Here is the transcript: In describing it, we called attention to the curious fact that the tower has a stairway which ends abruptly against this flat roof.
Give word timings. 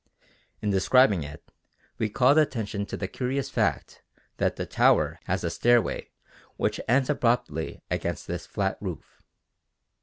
In 0.63 0.71
describing 0.71 1.21
it, 1.21 1.51
we 1.99 2.09
called 2.09 2.39
attention 2.39 2.87
to 2.87 2.97
the 2.97 3.07
curious 3.07 3.51
fact 3.51 4.01
that 4.37 4.55
the 4.55 4.65
tower 4.65 5.19
has 5.25 5.43
a 5.43 5.51
stairway 5.51 6.09
which 6.57 6.81
ends 6.87 7.07
abruptly 7.11 7.83
against 7.91 8.25
this 8.25 8.47
flat 8.47 8.79
roof. 8.81 9.21